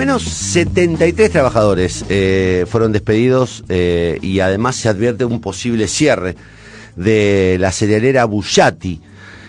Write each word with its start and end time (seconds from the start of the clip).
menos 0.00 0.22
73 0.22 1.30
trabajadores 1.30 2.06
eh, 2.08 2.64
fueron 2.66 2.90
despedidos 2.90 3.64
eh, 3.68 4.18
y 4.22 4.40
además 4.40 4.76
se 4.76 4.88
advierte 4.88 5.26
un 5.26 5.42
posible 5.42 5.88
cierre 5.88 6.36
de 6.96 7.58
la 7.60 7.70
cerealera 7.70 8.24
Bullati 8.24 8.98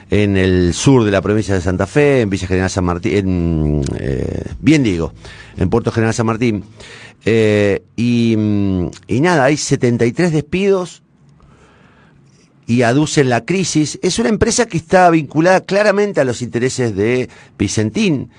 en 0.10 0.36
el 0.36 0.74
sur 0.74 1.06
de 1.06 1.12
la 1.12 1.22
provincia 1.22 1.56
de 1.56 1.62
Santa 1.62 1.88
Fe, 1.88 2.20
en 2.20 2.30
Villa 2.30 2.48
General 2.48 2.70
San 2.70 2.84
Martín, 2.84 3.14
en, 3.16 3.82
eh, 3.98 4.44
bien 4.60 4.84
digo, 4.84 5.14
en 5.56 5.70
Puerto 5.70 5.90
General 5.90 6.14
San 6.14 6.26
Martín. 6.26 6.66
y, 7.26 8.34
y 9.08 9.22
nada, 9.22 9.46
hay 9.46 9.56
73 9.56 10.34
despidos 10.34 11.02
y 12.68 12.84
aducen 12.84 13.30
la 13.30 13.46
crisis. 13.46 14.00
Es 14.02 14.20
una 14.20 14.30
empresa 14.30 14.66
que 14.66 14.78
está 14.78 15.10
vinculada 15.10 15.62
claramente 15.62 16.22
a 16.22 16.26
los 16.26 16.42
intereses 16.42 16.96
de 16.96 17.30
Vicentín. 17.58 18.30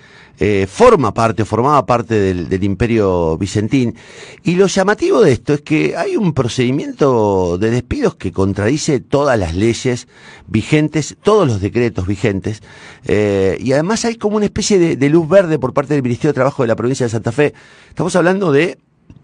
Eh, 0.44 0.66
forma 0.66 1.14
parte, 1.14 1.44
formaba 1.44 1.86
parte 1.86 2.18
del, 2.18 2.64
imperio 2.64 3.36
vicentín. 3.38 3.94
Y 4.42 4.56
lo 4.56 4.66
llamativo 4.66 5.20
de 5.20 5.30
esto 5.30 5.54
es 5.54 5.60
que 5.60 5.96
hay 5.96 6.16
un 6.16 6.32
procedimiento 6.32 7.58
de 7.58 7.70
despidos 7.70 8.16
que 8.16 8.32
contradice 8.32 8.98
todas 8.98 9.38
las 9.38 9.54
leyes 9.54 10.08
vigentes, 10.48 11.16
todos 11.22 11.46
los 11.46 11.60
decretos 11.60 12.08
vigentes, 12.08 12.60
eh, 13.04 13.56
y 13.60 13.72
además 13.72 14.04
hay 14.04 14.16
como 14.16 14.36
una 14.36 14.46
especie 14.46 14.80
de, 14.80 14.96
de 14.96 15.08
luz 15.10 15.28
verde 15.28 15.60
por 15.60 15.74
parte 15.74 15.94
del 15.94 16.02
Ministerio 16.02 16.30
de 16.30 16.36
Trabajo 16.36 16.64
de 16.64 16.68
la 16.68 16.76
provincia 16.76 17.06
de 17.06 17.10
Santa 17.10 17.30
Fe. 17.30 17.54
Estamos 17.90 18.16
hablando 18.16 18.50
de 18.50 18.78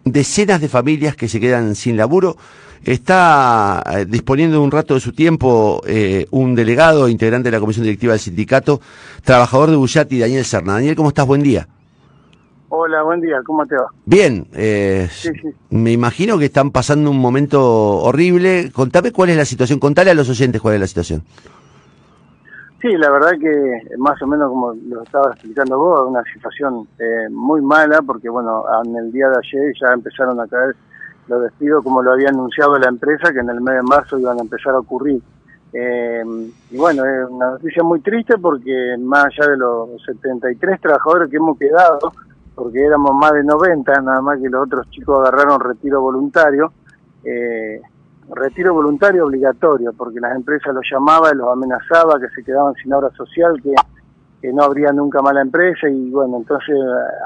decenas 0.04 0.60
de 0.60 0.68
familias 0.68 1.16
que 1.16 1.28
se 1.28 1.40
quedan 1.40 1.74
sin 1.74 1.96
laburo. 1.96 2.36
Está 2.84 3.82
eh, 3.86 4.04
disponiendo 4.06 4.62
un 4.62 4.70
rato 4.70 4.94
de 4.94 5.00
su 5.00 5.12
tiempo 5.12 5.82
eh, 5.86 6.26
un 6.30 6.54
delegado, 6.54 7.08
integrante 7.08 7.48
de 7.48 7.56
la 7.56 7.60
comisión 7.60 7.84
directiva 7.84 8.12
del 8.12 8.20
sindicato, 8.20 8.80
trabajador 9.24 9.70
de 9.70 9.76
Bullati, 9.76 10.18
Daniel 10.18 10.44
Serna. 10.44 10.74
Daniel, 10.74 10.96
¿cómo 10.96 11.08
estás? 11.08 11.26
Buen 11.26 11.42
día. 11.42 11.66
Hola, 12.70 13.02
buen 13.02 13.20
día, 13.20 13.40
¿cómo 13.46 13.66
te 13.66 13.76
va? 13.76 13.88
Bien, 14.04 14.46
eh, 14.54 15.08
me 15.70 15.90
imagino 15.90 16.38
que 16.38 16.44
están 16.44 16.70
pasando 16.70 17.10
un 17.10 17.18
momento 17.18 17.62
horrible. 17.62 18.70
Contame 18.72 19.10
cuál 19.10 19.30
es 19.30 19.36
la 19.38 19.46
situación, 19.46 19.78
contale 19.78 20.10
a 20.10 20.14
los 20.14 20.28
oyentes 20.28 20.60
cuál 20.60 20.74
es 20.74 20.80
la 20.80 20.86
situación. 20.86 21.22
Sí, 22.82 22.88
la 22.96 23.10
verdad 23.10 23.32
que 23.40 23.96
más 23.96 24.20
o 24.22 24.26
menos 24.26 24.50
como 24.50 24.72
lo 24.72 25.02
estaba 25.02 25.32
explicando 25.32 25.78
vos, 25.78 26.08
una 26.08 26.22
situación 26.32 26.86
eh, 26.98 27.28
muy 27.30 27.60
mala 27.60 28.02
porque 28.02 28.28
bueno, 28.28 28.64
en 28.84 28.94
el 28.94 29.10
día 29.10 29.28
de 29.30 29.38
ayer 29.38 29.72
ya 29.80 29.92
empezaron 29.94 30.38
a 30.38 30.46
caer 30.46 30.76
los 31.28 31.42
despidos 31.42 31.84
como 31.84 32.02
lo 32.02 32.12
había 32.12 32.30
anunciado 32.30 32.78
la 32.78 32.88
empresa 32.88 33.32
que 33.32 33.40
en 33.40 33.50
el 33.50 33.60
mes 33.60 33.76
de 33.76 33.82
marzo 33.82 34.18
iban 34.18 34.38
a 34.38 34.42
empezar 34.42 34.74
a 34.74 34.78
ocurrir. 34.78 35.22
Eh, 35.72 36.22
y 36.70 36.76
bueno, 36.76 37.04
es 37.04 37.28
una 37.28 37.50
noticia 37.50 37.82
muy 37.82 38.00
triste 38.00 38.38
porque 38.38 38.96
más 38.98 39.26
allá 39.26 39.50
de 39.50 39.56
los 39.58 40.02
73 40.04 40.80
trabajadores 40.80 41.30
que 41.30 41.36
hemos 41.36 41.58
quedado, 41.58 42.12
porque 42.54 42.84
éramos 42.84 43.14
más 43.14 43.32
de 43.32 43.44
90, 43.44 44.00
nada 44.00 44.20
más 44.20 44.40
que 44.40 44.48
los 44.48 44.66
otros 44.66 44.88
chicos 44.90 45.20
agarraron 45.20 45.60
retiro 45.60 46.00
voluntario, 46.00 46.72
eh, 47.24 47.80
retiro 48.30 48.74
voluntario 48.74 49.26
obligatorio, 49.26 49.92
porque 49.92 50.20
las 50.20 50.34
empresas 50.34 50.74
los 50.74 50.84
llamaba 50.90 51.30
y 51.32 51.36
los 51.36 51.48
amenazaba 51.48 52.18
que 52.18 52.28
se 52.34 52.42
quedaban 52.42 52.74
sin 52.82 52.92
obra 52.92 53.10
social, 53.10 53.60
que, 53.62 53.74
no 54.52 54.62
habría 54.62 54.92
nunca 54.92 55.20
más 55.20 55.34
la 55.34 55.42
empresa 55.42 55.88
y 55.90 56.10
bueno, 56.10 56.36
entonces 56.38 56.76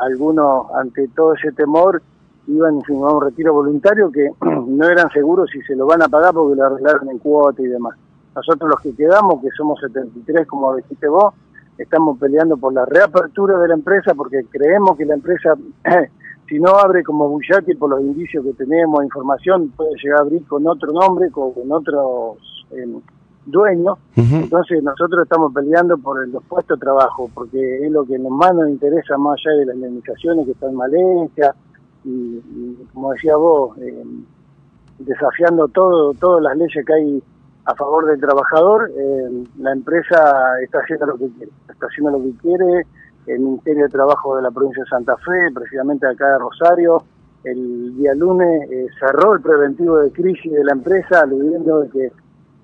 algunos 0.00 0.64
ante 0.74 1.08
todo 1.08 1.34
ese 1.34 1.52
temor 1.52 2.02
iban 2.46 2.80
firmaban 2.82 3.16
un 3.16 3.22
retiro 3.22 3.52
voluntario 3.52 4.10
que 4.10 4.30
no 4.40 4.88
eran 4.88 5.10
seguros 5.10 5.50
si 5.52 5.60
se 5.62 5.76
lo 5.76 5.86
van 5.86 6.02
a 6.02 6.08
pagar 6.08 6.34
porque 6.34 6.56
lo 6.56 6.66
arreglaron 6.66 7.10
en 7.10 7.18
cuota 7.18 7.62
y 7.62 7.66
demás. 7.66 7.96
Nosotros 8.34 8.70
los 8.70 8.80
que 8.80 8.94
quedamos, 8.94 9.42
que 9.42 9.50
somos 9.56 9.80
73 9.80 10.46
como 10.46 10.74
dijiste 10.76 11.08
vos, 11.08 11.34
estamos 11.78 12.18
peleando 12.18 12.56
por 12.56 12.72
la 12.72 12.84
reapertura 12.84 13.58
de 13.58 13.68
la 13.68 13.74
empresa 13.74 14.14
porque 14.14 14.44
creemos 14.50 14.96
que 14.96 15.04
la 15.04 15.14
empresa 15.14 15.54
si 16.48 16.58
no 16.58 16.76
abre 16.76 17.02
como 17.02 17.28
Bullati 17.28 17.74
por 17.74 17.90
los 17.90 18.00
indicios 18.00 18.44
que 18.44 18.52
tenemos, 18.52 19.02
información, 19.04 19.70
puede 19.76 19.92
llegar 20.02 20.18
a 20.18 20.22
abrir 20.22 20.46
con 20.46 20.66
otro 20.66 20.92
nombre, 20.92 21.30
con, 21.30 21.52
otros 21.70 22.66
eh, 22.72 22.86
dueños. 23.46 23.98
Entonces 24.16 24.82
nosotros 24.82 25.22
estamos 25.22 25.52
peleando 25.54 25.96
por 25.96 26.28
los 26.28 26.44
puestos 26.44 26.78
de 26.78 26.84
trabajo, 26.84 27.30
porque 27.32 27.86
es 27.86 27.90
lo 27.90 28.04
que 28.04 28.18
más 28.18 28.54
nos 28.54 28.68
interesa 28.68 29.16
más 29.16 29.40
allá 29.40 29.56
de 29.56 29.66
las 29.66 29.76
indemnizaciones 29.76 30.44
que 30.44 30.52
están 30.52 30.70
en 30.70 30.76
Malencia 30.76 31.54
y, 32.04 32.76
como 32.92 33.12
decía 33.12 33.36
vos, 33.36 33.76
eh, 33.78 34.04
desafiando 34.98 35.68
todo 35.68 36.12
todas 36.14 36.42
las 36.42 36.56
leyes 36.56 36.84
que 36.84 36.92
hay 36.92 37.22
a 37.64 37.74
favor 37.74 38.06
del 38.06 38.20
trabajador, 38.20 38.90
eh, 38.96 39.44
la 39.58 39.72
empresa 39.72 40.60
está 40.62 40.80
haciendo 40.80 41.06
lo 41.06 41.18
que 41.18 41.28
quiere, 41.30 41.52
está 41.68 41.86
haciendo 41.86 42.18
lo 42.18 42.24
que 42.24 42.32
quiere, 42.38 42.86
el 43.26 43.40
Ministerio 43.40 43.84
de 43.84 43.88
Trabajo 43.88 44.36
de 44.36 44.42
la 44.42 44.50
provincia 44.50 44.82
de 44.82 44.90
Santa 44.90 45.16
Fe, 45.18 45.50
precisamente 45.54 46.06
acá 46.06 46.28
de 46.28 46.38
Rosario, 46.38 47.04
el 47.44 47.96
día 47.96 48.14
lunes 48.14 48.70
eh, 48.70 48.86
cerró 48.98 49.34
el 49.34 49.40
preventivo 49.40 49.98
de 49.98 50.12
crisis 50.12 50.52
de 50.52 50.64
la 50.64 50.72
empresa, 50.72 51.20
aludiendo 51.20 51.80
de 51.80 51.88
que 51.90 52.12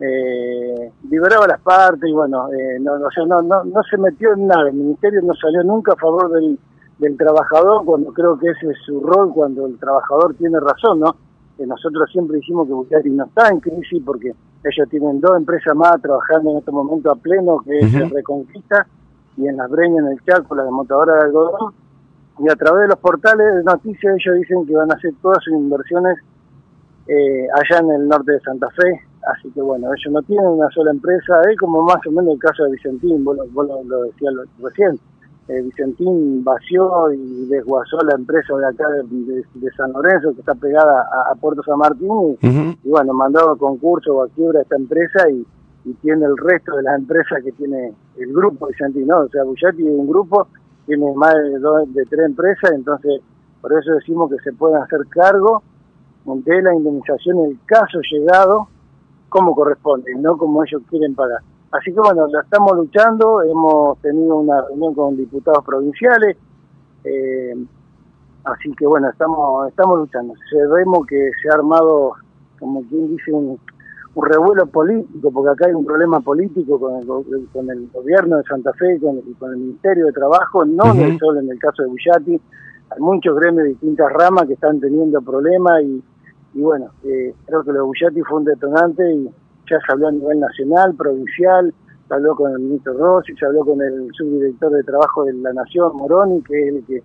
eh, 0.00 0.92
liberaba 1.10 1.46
las 1.48 1.60
partes 1.60 2.08
y 2.08 2.12
bueno, 2.12 2.48
eh, 2.52 2.78
no, 2.80 2.98
no, 2.98 3.42
no, 3.42 3.64
no, 3.64 3.82
se 3.82 3.98
metió 3.98 4.32
en 4.34 4.46
nada, 4.46 4.68
el 4.68 4.74
Ministerio 4.74 5.20
no 5.22 5.34
salió 5.34 5.64
nunca 5.64 5.92
a 5.92 5.96
favor 5.96 6.30
del, 6.30 6.58
del 6.98 7.16
trabajador 7.16 7.84
cuando 7.84 8.12
creo 8.12 8.38
que 8.38 8.48
ese 8.48 8.70
es 8.70 8.78
su 8.84 9.00
rol, 9.00 9.32
cuando 9.32 9.66
el 9.66 9.78
trabajador 9.78 10.34
tiene 10.34 10.58
razón, 10.60 11.00
¿no? 11.00 11.16
Que 11.56 11.66
nosotros 11.66 12.10
siempre 12.10 12.36
dijimos 12.36 12.66
que 12.66 12.72
Bucari 12.72 13.10
no 13.10 13.24
está 13.24 13.48
en 13.48 13.60
crisis 13.60 14.02
porque 14.04 14.32
ellos 14.64 14.88
tienen 14.90 15.20
dos 15.20 15.36
empresas 15.36 15.74
más 15.76 16.00
trabajando 16.02 16.50
en 16.50 16.58
este 16.58 16.72
momento 16.72 17.10
a 17.10 17.16
pleno, 17.16 17.60
que 17.64 17.78
es 17.78 18.10
Reconquista 18.10 18.86
y 19.36 19.46
en 19.46 19.56
las 19.56 19.70
breñas, 19.70 20.04
en 20.04 20.12
el 20.12 20.24
Chaco, 20.24 20.54
la 20.56 20.64
desmontadora 20.64 21.14
de 21.14 21.20
algodón, 21.26 21.72
y 22.40 22.50
a 22.50 22.56
través 22.56 22.82
de 22.82 22.88
los 22.88 22.98
portales 22.98 23.54
de 23.54 23.62
noticias 23.62 24.16
ellos 24.18 24.36
dicen 24.36 24.66
que 24.66 24.74
van 24.74 24.90
a 24.90 24.94
hacer 24.94 25.12
todas 25.22 25.42
sus 25.44 25.54
inversiones 25.54 26.18
eh, 27.06 27.46
allá 27.54 27.80
en 27.80 27.90
el 27.92 28.08
norte 28.08 28.32
de 28.32 28.40
Santa 28.40 28.68
Fe, 28.70 29.00
así 29.32 29.50
que 29.52 29.62
bueno, 29.62 29.86
ellos 29.86 30.12
no 30.12 30.22
tienen 30.22 30.46
una 30.46 30.68
sola 30.70 30.90
empresa, 30.90 31.40
es 31.50 31.56
como 31.58 31.82
más 31.82 32.04
o 32.06 32.10
menos 32.10 32.34
el 32.34 32.38
caso 32.38 32.64
de 32.64 32.72
Vicentín, 32.72 33.24
vos, 33.24 33.36
lo, 33.36 34.02
decías 34.02 34.34
recién, 34.60 34.98
eh, 35.48 35.62
Vicentín 35.62 36.44
vació 36.44 37.12
y 37.12 37.46
desguazó 37.46 37.98
la 38.02 38.14
empresa 38.14 38.54
de 38.56 38.66
acá 38.66 38.88
de, 38.90 39.70
San 39.76 39.92
Lorenzo, 39.92 40.32
que 40.34 40.40
está 40.40 40.54
pegada 40.54 41.08
a, 41.30 41.34
Puerto 41.36 41.62
San 41.62 41.78
Martín, 41.78 42.36
y, 42.42 42.88
bueno, 42.88 43.14
mandó 43.14 43.50
a 43.50 43.58
concurso 43.58 44.14
o 44.14 44.24
a 44.24 44.28
quiebra 44.28 44.62
esta 44.62 44.76
empresa 44.76 45.28
y 45.30 45.46
y 45.88 45.94
tiene 45.94 46.26
el 46.26 46.36
resto 46.36 46.76
de 46.76 46.82
las 46.82 46.98
empresas 46.98 47.42
que 47.42 47.52
tiene 47.52 47.92
el 48.16 48.32
grupo 48.32 48.66
Vicentino. 48.66 49.20
O 49.20 49.28
sea, 49.28 49.44
Bullati 49.44 49.86
es 49.86 49.94
un 49.94 50.06
grupo, 50.06 50.48
tiene 50.86 51.12
más 51.14 51.34
de, 51.34 51.58
dos, 51.58 51.92
de 51.94 52.04
tres 52.04 52.26
empresas, 52.26 52.72
entonces 52.74 53.20
por 53.60 53.72
eso 53.72 53.92
decimos 53.94 54.30
que 54.30 54.38
se 54.42 54.52
pueden 54.52 54.82
hacer 54.82 55.00
cargo 55.08 55.62
de 56.24 56.62
la 56.62 56.74
indemnización 56.74 57.38
en 57.38 57.44
el 57.52 57.58
caso 57.64 58.00
llegado 58.10 58.68
como 59.30 59.54
corresponde, 59.54 60.14
no 60.16 60.36
como 60.36 60.62
ellos 60.62 60.82
quieren 60.90 61.14
pagar. 61.14 61.40
Así 61.70 61.92
que 61.92 62.00
bueno, 62.00 62.26
la 62.28 62.40
estamos 62.40 62.74
luchando, 62.76 63.42
hemos 63.42 63.98
tenido 64.00 64.36
una 64.36 64.62
reunión 64.62 64.94
con 64.94 65.16
diputados 65.16 65.62
provinciales, 65.64 66.38
eh, 67.04 67.54
así 68.44 68.72
que 68.72 68.86
bueno, 68.86 69.10
estamos 69.10 69.68
estamos 69.68 69.98
luchando. 69.98 70.32
Sabemos 70.50 71.06
que 71.06 71.30
se 71.42 71.50
ha 71.50 71.54
armado, 71.54 72.12
como 72.58 72.82
quien 72.84 73.14
dice, 73.14 73.32
un, 73.32 73.58
un 74.14 74.26
revuelo 74.26 74.66
político, 74.66 75.30
porque 75.30 75.50
acá 75.50 75.66
hay 75.66 75.74
un 75.74 75.84
problema 75.84 76.20
político 76.20 76.80
con 76.80 76.96
el, 76.96 77.06
con 77.52 77.70
el 77.70 77.86
gobierno 77.92 78.38
de 78.38 78.44
Santa 78.44 78.72
Fe 78.72 78.96
y 78.96 79.00
con, 79.00 79.20
con, 79.38 79.52
el 79.52 79.58
Ministerio 79.58 80.06
de 80.06 80.12
Trabajo, 80.12 80.64
no 80.64 80.84
solo 81.18 81.40
en 81.40 81.50
el 81.50 81.58
caso 81.58 81.82
de 81.82 81.88
Bullati, 81.88 82.40
hay 82.90 83.00
muchos 83.00 83.36
gremios 83.36 83.64
de 83.64 83.68
distintas 83.70 84.10
ramas 84.10 84.46
que 84.46 84.54
están 84.54 84.80
teniendo 84.80 85.20
problemas 85.20 85.82
y, 85.82 86.02
y 86.54 86.62
bueno, 86.62 86.86
eh, 87.04 87.34
creo 87.44 87.62
que 87.62 87.72
lo 87.72 87.80
de 87.80 87.84
Bullati 87.84 88.22
fue 88.22 88.38
un 88.38 88.44
detonante 88.46 89.12
y 89.12 89.30
ya 89.70 89.78
se 89.84 89.92
habló 89.92 90.08
a 90.08 90.12
nivel 90.12 90.40
nacional, 90.40 90.94
provincial, 90.94 91.74
se 92.06 92.14
habló 92.14 92.34
con 92.34 92.52
el 92.52 92.58
ministro 92.58 92.94
Rossi, 92.94 93.34
se 93.34 93.46
habló 93.46 93.64
con 93.64 93.80
el 93.82 94.08
subdirector 94.12 94.72
de 94.72 94.82
Trabajo 94.82 95.24
de 95.24 95.34
la 95.34 95.52
Nación, 95.52 95.96
Moroni, 95.96 96.42
que 96.42 96.68
es 96.68 96.74
el 96.74 96.84
que 96.86 96.96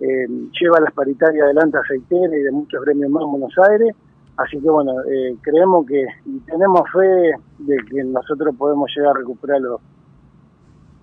eh, 0.00 0.28
lleva 0.60 0.80
las 0.80 0.92
paritarias 0.92 1.44
adelante 1.44 1.76
a 1.76 1.80
Aceitera 1.80 2.36
y 2.36 2.42
de 2.42 2.52
muchos 2.52 2.84
gremios 2.84 3.10
más 3.10 3.24
en 3.24 3.30
Buenos 3.30 3.54
Aires, 3.70 3.94
Así 4.38 4.56
que 4.60 4.70
bueno, 4.70 4.92
eh, 5.02 5.34
creemos 5.42 5.84
que 5.84 6.00
y 6.24 6.38
tenemos 6.40 6.82
fe 6.92 7.32
de 7.58 7.76
que 7.90 8.04
nosotros 8.04 8.54
podemos 8.56 8.88
llegar 8.96 9.16
a 9.16 9.18
recuperar 9.18 9.60
los, 9.60 9.80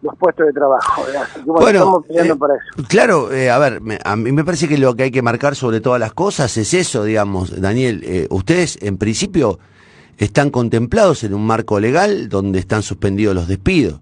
los 0.02 0.16
puestos 0.16 0.46
de 0.46 0.54
trabajo. 0.54 1.04
Así 1.22 1.42
que 1.42 1.52
bueno, 1.52 1.80
estamos 1.80 2.06
peleando 2.06 2.34
eh, 2.34 2.38
para 2.38 2.54
eso. 2.56 2.88
Claro, 2.88 3.34
eh, 3.34 3.52
a 3.52 3.60
ver, 3.60 3.82
a 4.06 4.16
mí 4.16 4.32
me 4.32 4.46
parece 4.46 4.70
que 4.70 4.78
lo 4.78 4.96
que 4.96 5.04
hay 5.04 5.12
que 5.12 5.22
marcar 5.22 5.56
sobre 5.56 5.82
todas 5.82 6.00
las 6.00 6.14
cosas 6.14 6.56
es 6.56 6.74
eso, 6.74 7.04
digamos, 7.04 7.60
Daniel. 7.60 8.28
ustedes, 8.30 8.82
en 8.82 8.98
principio, 8.98 9.60
están 10.18 10.50
contemplados 10.50 11.24
en 11.24 11.34
un 11.34 11.46
marco 11.46 11.80
legal 11.80 12.30
donde 12.30 12.60
están 12.60 12.84
suspendidos 12.84 13.36
los 13.36 13.48
despidos, 13.48 14.00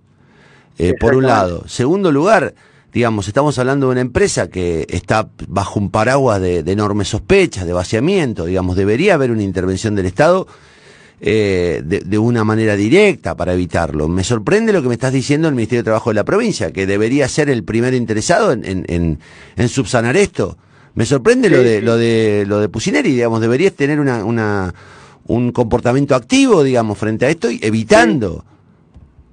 por 1.00 1.16
un 1.16 1.24
lado. 1.24 1.64
Segundo 1.68 2.12
lugar, 2.12 2.54
digamos, 2.94 3.28
estamos 3.28 3.58
hablando 3.58 3.88
de 3.88 3.94
una 3.94 4.02
empresa 4.02 4.48
que 4.50 4.86
está 4.90 5.28
bajo 5.48 5.80
un 5.80 5.90
paraguas 5.90 6.40
de, 6.40 6.60
enormes 6.60 7.08
sospechas, 7.08 7.66
de 7.66 7.74
vaciamiento, 7.74 8.46
digamos, 8.46 8.76
debería 8.76 9.16
haber 9.16 9.32
una 9.32 9.42
intervención 9.42 9.96
del 9.96 10.06
Estado 10.06 10.48
eh, 11.20 11.82
de, 11.84 12.18
una 12.18 12.44
manera 12.44 12.76
directa 12.76 13.36
para 13.36 13.54
evitarlo. 13.54 14.08
Me 14.08 14.24
sorprende 14.24 14.74
lo 14.74 14.82
que 14.82 14.90
me 14.90 14.94
estás 14.94 15.14
diciendo 15.14 15.48
el 15.48 15.56
Ministerio 15.56 15.80
de 15.80 15.86
Trabajo 15.86 16.12
de 16.12 16.16
la 16.16 16.24
provincia, 16.24 16.72
que 16.72 16.86
debería 16.86 17.28
ser 17.28 17.50
el 17.50 17.64
primer 17.64 17.94
interesado 17.96 18.52
en, 18.52 18.64
en, 18.66 19.20
en, 19.56 19.70
subsanar 19.70 20.16
esto. 20.16 20.58
Me 20.94 21.06
sorprende 21.06 21.50
lo 21.50 21.64
de 21.64 21.82
lo 21.82 21.98
de 21.98 22.46
lo 22.46 22.60
de 22.60 22.70
Pusineri, 22.70 23.14
digamos, 23.14 23.42
deberías 23.42 23.74
tener 23.74 24.00
una, 24.00 24.24
una 24.24 24.76
un 25.28 25.52
comportamiento 25.52 26.16
activo, 26.16 26.64
digamos, 26.64 26.98
frente 26.98 27.26
a 27.26 27.30
esto 27.30 27.50
y 27.50 27.60
evitando. 27.62 28.44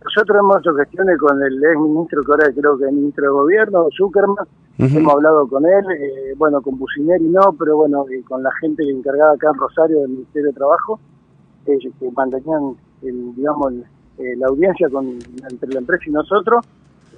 Nosotros 0.04 0.38
hemos 0.38 0.58
hecho 0.60 0.75
gestiones 0.75 1.19
con 1.19 1.42
el 1.42 1.62
ex 1.62 1.78
ministro, 1.78 2.22
que 2.22 2.32
ahora 2.32 2.52
creo 2.52 2.78
que 2.78 2.87
es 2.87 2.92
ministro 2.92 3.25
de 3.25 3.31
gobierno, 3.31 3.87
Zuckerman, 3.96 4.46
hemos 4.78 5.12
hablado 5.12 5.46
con 5.46 5.64
él, 5.66 5.84
eh, 5.98 6.34
bueno, 6.37 6.62
con 6.62 6.78
Pusineri 6.78 7.28
no, 7.28 7.52
pero 7.58 7.76
bueno, 7.76 8.06
eh, 8.10 8.22
con 8.26 8.42
la 8.42 8.50
gente 8.60 8.82
encargada 8.88 9.34
acá 9.34 9.50
en 9.52 9.60
Rosario 9.60 10.00
del 10.00 10.08
Ministerio 10.08 10.48
de 10.48 10.54
Trabajo, 10.54 10.98
ellos 11.66 11.92
que 12.00 12.10
mantenían, 12.12 12.76
el, 13.02 13.34
digamos, 13.37 13.75
eh, 14.19 14.37
la 14.37 14.48
audiencia 14.48 14.88
con, 14.90 15.19
entre 15.50 15.72
la 15.72 15.81
empresa 15.81 16.04
y 16.06 16.10
nosotros. 16.10 16.64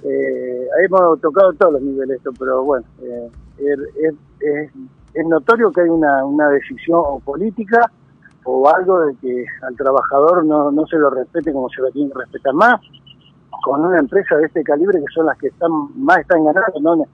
Eh, 0.03 0.67
hemos 0.85 1.19
tocado 1.21 1.53
todos 1.53 1.73
los 1.73 1.81
niveles 1.81 2.17
esto, 2.17 2.31
pero 2.37 2.63
bueno, 2.63 2.85
eh, 3.01 3.29
er, 3.59 3.79
es, 4.01 4.69
es, 5.13 5.27
notorio 5.27 5.71
que 5.71 5.81
hay 5.81 5.89
una, 5.89 6.25
una 6.25 6.49
decisión 6.49 7.21
política 7.23 7.91
o 8.45 8.69
algo 8.69 9.01
de 9.01 9.15
que 9.15 9.45
al 9.61 9.75
trabajador 9.75 10.45
no, 10.45 10.71
no 10.71 10.85
se 10.87 10.97
lo 10.97 11.09
respete 11.09 11.53
como 11.53 11.69
se 11.69 11.81
lo 11.81 11.91
tiene 11.91 12.11
que 12.11 12.19
respetar 12.19 12.53
más, 12.53 12.79
con 13.63 13.85
una 13.85 13.99
empresa 13.99 14.35
de 14.37 14.45
este 14.45 14.63
calibre 14.63 14.99
que 14.99 15.13
son 15.13 15.25
las 15.25 15.37
que 15.37 15.47
están 15.47 15.71
más 15.95 16.19
están 16.19 16.43
ganando 16.43 16.79
¿no? 16.81 17.05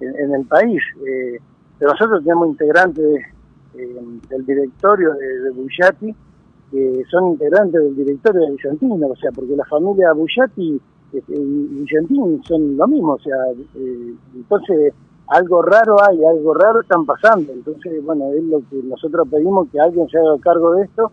en, 0.00 0.34
el 0.34 0.44
país. 0.46 0.82
Eh, 1.06 1.38
pero 1.78 1.92
nosotros 1.92 2.22
tenemos 2.22 2.48
integrantes 2.48 3.22
del 3.74 4.46
directorio 4.46 5.14
de, 5.14 5.40
de 5.40 6.14
que 6.70 7.02
son 7.10 7.32
integrantes 7.32 7.80
del 7.80 7.96
directorio 7.96 8.42
de 8.42 8.50
Vicentino, 8.52 9.06
o 9.06 9.16
sea, 9.16 9.30
porque 9.32 9.54
la 9.54 9.64
familia 9.64 10.12
Bullati 10.12 10.80
este, 11.12 11.32
y 11.32 11.66
Vicentini 11.82 12.40
son 12.44 12.76
lo 12.76 12.88
mismo, 12.88 13.12
o 13.12 13.18
sea, 13.20 13.36
eh, 13.76 14.14
entonces 14.34 14.92
algo 15.28 15.62
raro 15.62 15.96
hay, 16.02 16.24
algo 16.24 16.54
raro 16.54 16.80
están 16.82 17.06
pasando, 17.06 17.52
entonces, 17.52 18.04
bueno, 18.04 18.32
es 18.32 18.44
lo 18.44 18.58
que 18.68 18.76
nosotros 18.84 19.26
pedimos 19.30 19.68
que 19.70 19.80
alguien 19.80 20.08
se 20.08 20.18
haga 20.18 20.36
cargo 20.40 20.74
de 20.74 20.84
esto 20.84 21.10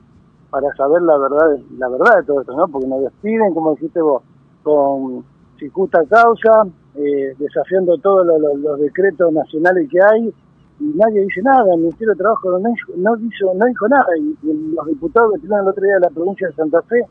para 0.49 0.73
saber 0.75 1.01
la 1.01 1.17
verdad, 1.17 1.57
la 1.77 1.87
verdad 1.87 2.17
de 2.17 2.23
todo 2.23 2.41
esto, 2.41 2.53
¿no? 2.55 2.67
Porque 2.67 2.87
nos 2.87 3.01
despiden, 3.01 3.53
como 3.53 3.71
dijiste 3.71 4.01
vos, 4.01 4.21
con 4.63 5.23
si 5.57 5.69
justa 5.69 6.03
causa, 6.09 6.67
eh, 6.95 7.33
desafiando 7.37 7.97
todos 7.99 8.25
los 8.25 8.79
decretos 8.79 9.31
nacionales 9.31 9.87
que 9.89 9.99
hay, 10.01 10.33
y 10.79 10.83
nadie 10.95 11.21
dice 11.21 11.41
nada, 11.43 11.73
el 11.73 11.81
Ministerio 11.81 12.13
de 12.13 12.17
Trabajo 12.17 12.59
no, 12.59 12.73
no, 12.97 13.15
hizo, 13.17 13.53
no 13.53 13.65
dijo 13.67 13.87
nada, 13.87 14.07
y, 14.17 14.35
los 14.75 14.87
diputados 14.87 15.33
que 15.33 15.39
tenían 15.41 15.61
el 15.61 15.67
otro 15.67 15.83
día 15.83 15.93
de 15.93 15.99
la 16.01 16.09
provincia 16.09 16.47
de 16.47 16.53
Santa 16.53 16.81
Fe, 16.81 17.05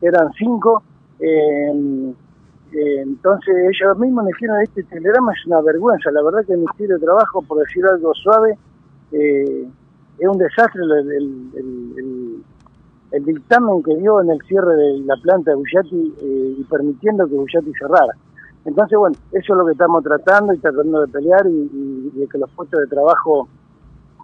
eran 0.00 0.32
cinco, 0.38 0.82
eh, 1.18 2.14
entonces 2.72 3.54
ellos 3.56 3.98
mismos 3.98 4.24
me 4.24 4.30
dijeron, 4.32 4.60
este 4.60 4.82
telegrama 4.84 5.32
es 5.32 5.46
una 5.46 5.60
vergüenza, 5.62 6.10
la 6.10 6.22
verdad 6.22 6.44
que 6.46 6.52
el 6.52 6.58
Ministerio 6.58 6.96
de 6.96 7.04
Trabajo, 7.04 7.42
por 7.42 7.58
decir 7.58 7.84
algo 7.86 8.12
suave, 8.14 8.58
eh, 9.12 9.68
es 10.18 10.28
un 10.28 10.38
desastre 10.38 10.82
el, 10.82 11.50
el, 11.54 12.44
el, 13.12 13.24
dictamen 13.24 13.82
que 13.82 13.96
dio 13.96 14.20
en 14.20 14.30
el 14.30 14.40
cierre 14.42 14.74
de 14.74 14.98
la 15.00 15.16
planta 15.16 15.52
de 15.52 15.56
Bullati 15.56 16.14
y 16.58 16.64
permitiendo 16.64 17.26
que 17.26 17.36
Bullati 17.36 17.72
cerrara. 17.78 18.12
Entonces, 18.64 18.98
bueno, 18.98 19.16
eso 19.32 19.52
es 19.52 19.58
lo 19.58 19.64
que 19.64 19.72
estamos 19.72 20.04
tratando 20.04 20.52
y 20.52 20.58
tratando 20.58 21.00
de 21.00 21.08
pelear 21.08 21.46
y, 21.46 22.10
de 22.14 22.26
que 22.26 22.36
los 22.36 22.50
puestos 22.50 22.80
de 22.80 22.86
trabajo 22.88 23.48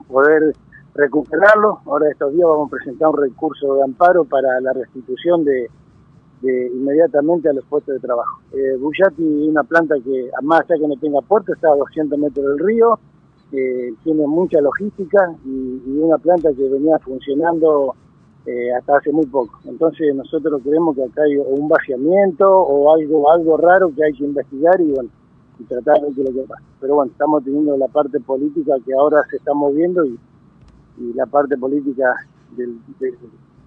poder 0.09 0.55
recuperarlos. 0.95 1.79
Ahora 1.87 2.11
estos 2.11 2.33
días 2.35 2.47
vamos 2.47 2.69
a 2.69 2.77
presentar 2.77 3.09
un 3.09 3.23
recurso 3.23 3.77
de 3.77 3.85
amparo 3.85 4.25
para 4.25 4.61
la 4.61 4.73
restitución 4.75 5.45
de, 5.45 5.71
inmediatamente 6.43 7.49
a 7.49 7.53
los 7.53 7.65
puestos 7.65 7.95
de 7.95 8.01
trabajo. 8.01 8.41
Eh, 8.53 8.77
Bullati 8.79 9.23
es 9.23 9.49
una 9.49 9.63
planta 9.63 9.95
que, 10.05 10.31
más 10.43 10.61
allá 10.61 10.81
que 10.81 10.89
no 10.89 10.97
tenga 10.97 11.21
puerto, 11.23 11.55
está 11.55 11.69
a 11.69 11.77
200 11.77 12.19
metros 12.19 12.47
del 12.47 12.59
río, 12.59 12.99
eh, 13.53 13.95
tiene 14.03 14.27
mucha 14.27 14.61
logística 14.61 15.35
y, 15.45 15.83
y 15.87 15.99
una 15.99 16.19
planta 16.19 16.51
que 16.55 16.69
venía 16.69 16.99
funcionando 16.99 17.95
eh, 18.47 18.73
hasta 18.75 18.99
hace 18.99 19.11
muy 19.11 19.27
poco. 19.27 19.59
Entonces 19.65 20.15
nosotros 20.15 20.61
creemos 20.63 20.95
que 20.95 21.05
acá 21.05 21.23
hay 21.23 21.37
un 21.37 21.69
vaciamiento 21.69 22.47
o 22.47 22.95
algo 22.95 23.31
algo 23.31 23.57
raro 23.57 23.91
que 23.95 24.05
hay 24.05 24.13
que 24.13 24.25
investigar 24.25 24.81
y 24.81 24.91
bueno 24.93 25.11
y 25.59 25.65
tratar 25.65 26.01
de 26.01 26.13
que 26.15 26.23
lo 26.25 26.33
que 26.33 26.47
pasa. 26.47 26.63
Pero 26.81 26.97
bueno, 26.97 27.13
estamos 27.13 27.45
teniendo 27.45 27.77
la 27.77 27.89
parte 27.89 28.21
política 28.21 28.75
que 28.85 28.93
ahora 28.93 29.23
se 29.31 29.37
está 29.37 29.55
moviendo 29.55 30.05
y, 30.05 30.19
y 30.99 31.13
la 31.15 31.27
parte 31.27 31.57
política 31.57 32.15
del, 32.57 32.79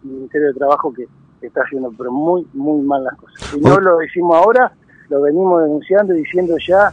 Ministerio 0.03 0.47
de 0.49 0.53
Trabajo 0.53 0.93
que 0.93 1.07
está 1.41 1.61
haciendo 1.61 1.91
pero 1.97 2.11
muy, 2.11 2.47
muy 2.53 2.81
mal 2.81 3.03
las 3.03 3.15
cosas. 3.17 3.41
Si 3.51 3.59
no 3.59 3.79
lo 3.79 3.97
decimos 3.97 4.35
ahora, 4.35 4.71
lo 5.09 5.21
venimos 5.21 5.63
denunciando 5.63 6.15
y 6.15 6.19
diciendo 6.19 6.55
ya 6.67 6.91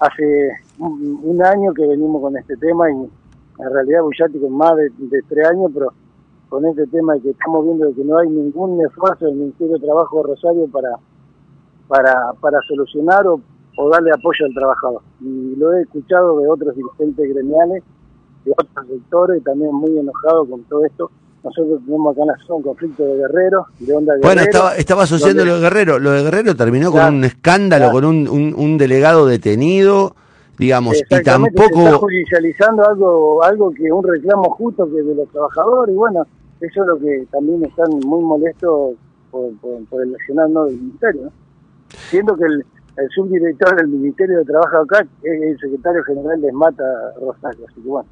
hace 0.00 0.50
un, 0.78 1.42
año 1.42 1.72
que 1.72 1.86
venimos 1.86 2.20
con 2.20 2.36
este 2.36 2.56
tema 2.56 2.90
y 2.90 2.94
en 2.94 3.72
realidad 3.72 4.02
Bullati 4.02 4.38
con 4.38 4.52
más 4.52 4.76
de, 4.76 4.90
de 4.98 5.22
tres 5.28 5.48
años, 5.48 5.70
pero 5.72 5.92
con 6.48 6.64
este 6.66 6.86
tema 6.86 7.14
de 7.14 7.22
que 7.22 7.30
estamos 7.30 7.64
viendo 7.64 7.94
que 7.94 8.04
no 8.04 8.18
hay 8.18 8.28
ningún 8.28 8.80
esfuerzo 8.84 9.26
del 9.26 9.34
Ministerio 9.34 9.74
de 9.74 9.84
Trabajo 9.84 10.18
de 10.18 10.28
Rosario 10.28 10.68
para, 10.68 10.96
para, 11.88 12.32
para 12.40 12.58
solucionar 12.68 13.26
o, 13.26 13.40
darle 13.90 14.10
apoyo 14.12 14.46
al 14.46 14.54
trabajador. 14.54 15.02
Y 15.20 15.54
lo 15.56 15.72
he 15.74 15.82
escuchado 15.82 16.38
de 16.38 16.48
otros 16.48 16.74
dirigentes 16.74 17.34
gremiales, 17.34 17.84
de 18.44 18.52
otros 18.52 18.86
sectores, 18.86 19.44
también 19.44 19.74
muy 19.74 19.98
enojados 19.98 20.48
con 20.48 20.62
todo 20.64 20.84
esto. 20.84 21.10
Nosotros 21.46 21.80
tenemos 21.84 22.12
acá 22.12 22.22
en 22.22 22.28
la 22.28 22.36
zona 22.46 22.54
un 22.56 22.62
conflicto 22.62 23.04
de 23.04 23.16
guerreros, 23.16 23.66
de 23.78 23.94
onda 23.94 24.14
guerrero. 24.14 24.28
Bueno, 24.28 24.42
estaba, 24.42 24.76
estaba 24.76 25.02
asociando 25.04 25.44
lo 25.44 25.54
de 25.54 25.60
Guerrero. 25.60 25.98
Lo 25.98 26.10
de 26.10 26.22
Guerrero 26.22 26.56
terminó 26.56 26.90
con 26.92 27.14
un 27.14 27.24
escándalo, 27.24 27.90
con 27.92 28.04
un, 28.04 28.28
un, 28.28 28.54
un 28.56 28.78
delegado 28.78 29.26
detenido 29.26 30.14
digamos, 30.58 30.96
y 30.96 31.22
tampoco... 31.22 31.74
Se 31.74 31.84
está 31.84 31.96
judicializando 31.98 32.88
algo, 32.88 33.42
algo 33.42 33.70
que 33.72 33.92
un 33.92 34.02
reclamo 34.02 34.50
justo 34.50 34.86
que 34.86 35.02
de 35.02 35.14
los 35.14 35.28
trabajadores, 35.28 35.94
y 35.94 35.96
bueno, 35.98 36.26
eso 36.60 36.82
es 36.82 36.86
lo 36.86 36.96
que 36.98 37.26
también 37.30 37.64
están 37.64 37.90
muy 38.04 38.22
molestos 38.22 38.94
por, 39.30 39.52
por, 39.60 40.02
el 40.02 40.12
nacional 40.12 40.52
no 40.52 40.64
del 40.64 40.76
ministerio, 40.76 41.22
¿no? 41.24 41.32
Siendo 42.08 42.36
que 42.36 42.44
el, 42.44 42.64
subdirector 43.14 43.76
del 43.76 43.88
Ministerio 43.88 44.38
de 44.38 44.44
Trabajo 44.46 44.78
acá 44.78 45.06
es 45.22 45.42
el 45.42 45.58
secretario 45.58 46.02
general 46.04 46.40
de 46.40 46.50
Mata 46.50 46.84
Rosario, 47.20 47.66
así 47.68 47.80
que 47.82 47.88
bueno. 47.88 48.08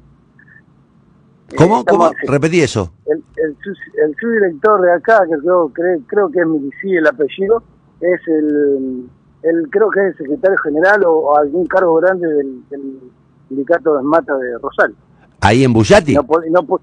¿Cómo? 1.57 1.85
¿Cómo? 1.85 2.11
Repetí 2.27 2.61
eso. 2.61 2.91
El, 3.05 3.23
el, 3.37 4.15
subdirector 4.19 4.81
de 4.81 4.93
acá, 4.93 5.23
que 5.29 5.37
creo, 5.37 5.71
creo, 6.07 6.31
que 6.31 6.39
es 6.39 6.47
Milici 6.47 6.95
el 6.95 7.07
apellido, 7.07 7.63
es 8.01 8.21
el, 8.27 9.09
el, 9.43 9.69
creo 9.69 9.89
que 9.89 9.99
es 10.01 10.05
el 10.07 10.17
secretario 10.17 10.57
general 10.57 11.03
o, 11.05 11.37
algún 11.37 11.65
cargo 11.67 11.95
grande 11.95 12.27
del, 12.27 12.63
sindicato 13.47 13.95
de 13.95 14.03
Mata 14.03 14.35
de 14.37 14.57
Rosario. 14.59 14.95
¿Ahí 15.41 15.63
en 15.63 15.73
Bullati? 15.73 16.15
No, 16.15 16.23
no, 16.49 16.79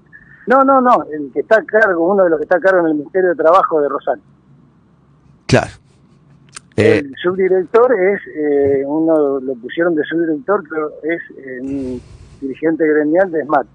no, 0.47 0.63
no, 0.63 0.81
no, 0.81 1.05
el 1.11 1.31
que 1.33 1.41
está 1.41 1.57
a 1.57 1.63
cargo, 1.63 2.11
uno 2.11 2.23
de 2.23 2.29
los 2.29 2.39
que 2.39 2.43
está 2.43 2.57
a 2.57 2.61
cargo 2.61 2.81
en 2.81 2.87
el 2.87 2.93
Ministerio 2.95 3.29
de 3.29 3.35
Trabajo 3.35 3.81
de 3.81 3.89
Rosario. 3.89 4.23
Claro. 5.47 5.71
El 6.75 7.05
eh, 7.05 7.11
subdirector 7.21 7.93
es, 7.93 8.21
eh, 8.35 8.83
uno 8.85 9.39
lo 9.39 9.53
pusieron 9.55 9.93
de 9.93 10.03
subdirector, 10.05 10.63
pero 10.67 10.91
es 11.03 11.21
eh, 11.37 11.59
un 11.61 12.01
dirigente 12.41 12.87
gremial 12.87 13.31
de 13.31 13.43
SMAT. 13.43 13.67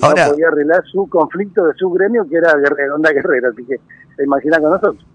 No 0.00 0.08
Ahora, 0.08 0.30
podía 0.30 0.48
arreglar 0.48 0.82
su 0.90 1.06
conflicto 1.08 1.66
de 1.66 1.74
su 1.74 1.90
gremio, 1.90 2.26
que 2.28 2.36
era 2.36 2.54
Guerrero, 2.56 2.96
Onda 2.96 3.12
Guerrero, 3.12 3.50
así 3.50 3.64
que 3.64 3.76
se 4.16 4.24
imagina 4.24 4.58
con 4.58 4.70
nosotros. 4.70 5.06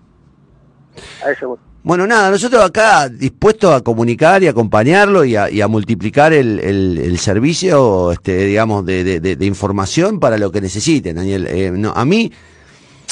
A 1.26 1.32
eso 1.32 1.58
bueno, 1.88 2.06
nada, 2.06 2.30
nosotros 2.30 2.62
acá 2.66 3.08
dispuestos 3.08 3.74
a 3.74 3.80
comunicar 3.80 4.44
y 4.44 4.48
acompañarlo 4.48 5.24
y 5.24 5.38
a, 5.38 5.50
y 5.50 5.62
a 5.62 5.70
multiplicar 5.70 6.34
el, 6.34 6.60
el, 6.60 7.18
servicio, 7.18 8.12
este, 8.12 8.44
digamos, 8.44 8.86
de, 8.86 9.22
de, 9.22 9.46
información 9.46 10.20
para 10.20 10.38
lo 10.38 10.52
que 10.52 10.60
necesiten, 10.60 11.16
Daniel. 11.16 11.48
Eh, 11.48 11.72
no, 11.72 11.94
a 11.96 12.04
mí, 12.04 12.30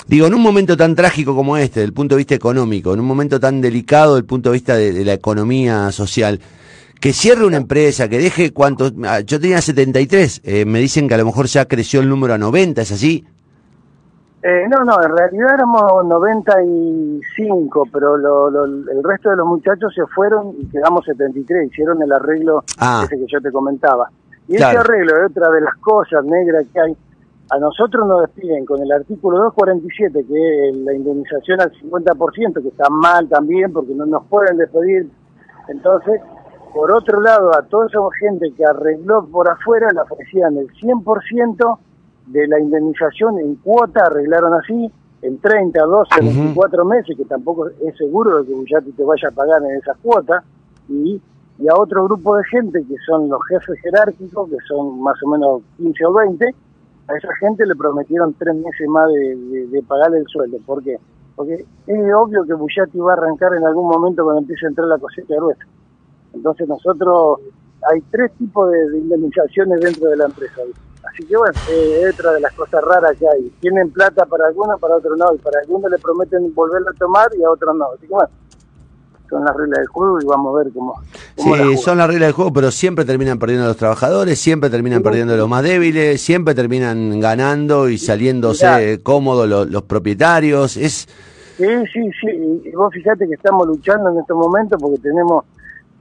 digo, 0.08 0.28
en 0.28 0.34
un 0.34 0.42
momento 0.42 0.76
tan 0.76 0.94
trágico 0.94 1.34
como 1.34 1.56
este, 1.56 1.80
desde 1.80 1.88
el 1.88 1.94
punto 1.94 2.16
de 2.16 2.18
vista 2.18 2.36
económico, 2.36 2.94
en 2.94 3.00
un 3.00 3.06
momento 3.06 3.40
tan 3.40 3.62
delicado 3.62 4.16
desde 4.16 4.24
el 4.24 4.26
punto 4.26 4.50
de 4.50 4.54
vista 4.56 4.76
de, 4.76 5.06
la 5.06 5.14
economía 5.14 5.90
social, 5.94 6.42
que 7.00 7.14
cierre 7.14 7.46
una 7.46 7.58
empresa, 7.58 8.10
que 8.10 8.18
deje 8.18 8.52
cuántos... 8.52 8.94
Ah, 9.06 9.20
yo 9.20 9.40
tenía 9.40 9.62
73, 9.62 10.42
eh, 10.44 10.66
me 10.66 10.80
dicen 10.80 11.08
que 11.08 11.14
a 11.14 11.18
lo 11.18 11.26
mejor 11.26 11.46
ya 11.46 11.66
creció 11.66 12.02
el 12.02 12.10
número 12.10 12.34
a 12.34 12.38
90, 12.38 12.82
¿es 12.82 12.92
así? 12.92 13.26
Eh, 14.48 14.68
no, 14.70 14.84
no, 14.84 15.02
en 15.02 15.18
realidad 15.18 15.56
éramos 15.56 16.06
95, 16.06 17.88
pero 17.92 18.16
el 18.16 19.04
resto 19.04 19.32
de 19.32 19.38
los 19.38 19.48
muchachos 19.48 19.92
se 19.96 20.06
fueron 20.14 20.54
y 20.60 20.68
quedamos 20.68 21.04
73, 21.06 21.72
hicieron 21.72 22.00
el 22.04 22.12
arreglo 22.12 22.64
ah. 22.78 23.02
ese 23.06 23.18
que 23.18 23.26
yo 23.28 23.42
te 23.42 23.52
comentaba. 23.52 24.08
Y 24.48 24.58
ese 24.58 24.66
arreglo 24.66 25.18
es 25.18 25.32
otra 25.32 25.50
de 25.50 25.62
las 25.62 25.76
cosas 25.78 26.24
negras 26.26 26.64
que 26.72 26.80
hay. 26.80 26.96
A 27.50 27.58
nosotros 27.58 28.08
nos 28.08 28.22
despiden 28.22 28.66
con 28.66 28.80
el 28.84 28.92
artículo 28.92 29.40
247, 29.40 30.26
que 30.28 30.70
es 30.70 30.76
la 30.76 30.94
indemnización 30.94 31.62
al 31.62 31.72
50%, 31.72 32.62
que 32.62 32.68
está 32.68 32.88
mal 32.92 33.28
también 33.28 33.74
porque 33.74 33.96
no 33.96 34.06
nos 34.06 34.26
pueden 34.28 34.58
despedir. 34.58 35.10
Entonces, 35.70 36.22
por 36.76 36.92
otro 36.92 37.22
lado, 37.22 37.58
a 37.58 37.62
toda 37.62 37.88
esa 37.88 38.00
gente 38.20 38.52
que 38.52 38.66
arregló 38.66 39.26
por 39.28 39.50
afuera 39.50 39.88
le 39.94 40.02
ofrecían 40.02 40.58
el 40.58 40.68
100% 40.74 41.80
de 42.28 42.48
la 42.50 42.60
indemnización 42.60 43.40
en 43.40 43.56
cuota, 43.56 44.08
arreglaron 44.08 44.54
así, 44.56 44.92
en 45.22 45.40
30, 45.40 45.82
12, 45.82 46.10
24 46.20 46.84
meses, 46.84 47.16
que 47.16 47.24
tampoco 47.24 47.68
es 47.70 47.96
seguro 47.98 48.40
de 48.40 48.48
que 48.48 48.54
Bullati 48.54 48.92
te 48.92 49.04
vaya 49.06 49.30
a 49.30 49.32
pagar 49.32 49.64
en 49.64 49.78
esa 49.78 49.94
cuota, 50.04 50.44
y, 50.90 51.22
y 51.60 51.68
a 51.70 51.76
otro 51.76 52.04
grupo 52.04 52.36
de 52.36 52.44
gente 52.44 52.84
que 52.86 52.96
son 53.08 53.30
los 53.30 53.40
jefes 53.48 53.80
jerárquicos, 53.82 54.50
que 54.50 54.58
son 54.68 55.02
más 55.02 55.16
o 55.24 55.30
menos 55.30 55.62
15 55.78 56.06
o 56.08 56.14
20, 56.14 56.46
a 57.08 57.16
esa 57.16 57.36
gente 57.40 57.66
le 57.66 57.76
prometieron 57.76 58.34
tres 58.34 58.54
meses 58.54 58.88
más 58.90 59.08
de, 59.14 59.68
de, 59.68 59.84
pagarle 59.84 60.18
el 60.18 60.28
sueldo. 60.28 60.58
¿Por 60.66 60.84
qué? 60.84 60.98
Porque 61.38 61.54
es 61.88 62.14
obvio 62.14 62.44
que 62.44 62.54
Bullati 62.54 63.00
va 63.00 63.14
a 63.14 63.16
arrancar 63.16 63.56
en 63.56 63.66
algún 63.66 63.88
momento 63.88 64.26
cuando 64.26 64.42
empiece 64.42 64.66
a 64.66 64.70
entrar 64.70 64.90
la 64.90 64.98
cosecha 64.98 65.36
gruesa. 65.36 65.66
Entonces 66.36 66.68
nosotros, 66.68 67.40
hay 67.92 68.02
tres 68.12 68.32
tipos 68.38 68.72
de, 68.72 68.98
indemnizaciones 68.98 69.80
dentro 69.80 70.10
de 70.10 70.18
la 70.18 70.26
empresa. 70.26 70.62
Así 71.12 71.26
que 71.26 71.38
bueno, 71.38 71.54
es 71.70 72.14
otra 72.14 72.34
de 72.34 72.42
las 72.42 72.54
cosas 72.54 72.84
raras 72.84 73.16
que 73.18 73.28
hay. 73.28 73.50
Tienen 73.62 73.90
plata 73.92 74.26
para 74.26 74.48
algunos, 74.48 74.80
para 74.80 74.96
otros 74.96 75.18
no, 75.18 75.34
y 75.34 75.38
para 75.38 75.60
algunos 75.62 75.90
le 75.92 75.98
prometen 76.00 76.54
volverlo 76.54 76.90
a 76.90 76.94
tomar 76.94 77.30
y 77.38 77.44
a 77.44 77.50
otros 77.50 77.76
no. 77.76 77.86
Así 77.94 78.08
que 78.08 78.14
bueno, 78.14 78.30
son 79.30 79.46
las 79.46 79.56
reglas 79.56 79.80
del 79.80 79.88
juego 79.88 80.20
y 80.22 80.26
vamos 80.26 80.56
a 80.56 80.64
ver 80.64 80.74
cómo. 80.74 81.02
sí, 81.36 81.78
son 81.78 81.98
las 81.98 82.08
reglas 82.08 82.28
del 82.28 82.34
juego, 82.34 82.54
pero 82.54 82.72
siempre 82.72 83.06
terminan 83.06 83.40
perdiendo 83.40 83.68
los 83.68 83.78
trabajadores, 83.78 84.40
siempre 84.40 84.70
terminan 84.70 85.04
perdiendo 85.04 85.36
los 85.36 85.50
más 85.50 85.64
débiles, 85.64 86.22
siempre 86.22 86.54
terminan 86.54 87.20
ganando 87.20 87.90
y 87.90 87.98
saliéndose 87.98 89.02
cómodos 89.04 89.48
los, 89.70 89.84
propietarios. 89.84 90.78
Es. 90.78 91.08
Sí, 91.58 91.66
sí, 91.94 92.10
sí. 92.22 92.62
Y 92.66 92.72
vos 92.72 92.94
fíjate 92.94 93.28
que 93.28 93.36
estamos 93.36 93.66
luchando 93.68 94.10
en 94.12 94.20
estos 94.20 94.38
momentos 94.38 94.80
porque 94.82 95.00
tenemos. 95.00 95.46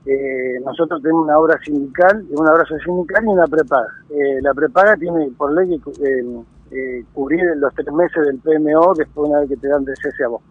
Eh, 0.05 0.59
nosotros 0.63 1.01
tenemos 1.01 1.23
una 1.23 1.39
obra 1.39 1.59
sindical, 1.63 2.25
una 2.31 2.51
obra 2.51 2.65
sindical 2.83 3.23
y 3.23 3.27
una 3.27 3.47
prepaga. 3.47 3.87
Eh, 4.09 4.41
la 4.41 4.53
prepaga 4.53 4.95
tiene 4.97 5.31
por 5.37 5.53
ley 5.53 5.79
que 5.79 5.91
eh, 6.71 7.05
cubrir 7.13 7.41
los 7.57 7.73
tres 7.73 7.91
meses 7.91 8.25
del 8.25 8.39
PMO 8.39 8.93
después 8.95 9.29
una 9.29 9.39
vez 9.39 9.49
que 9.49 9.57
te 9.57 9.67
dan 9.67 9.85
de 9.85 9.95
cese 9.95 10.23
a 10.23 10.27
vos 10.27 10.41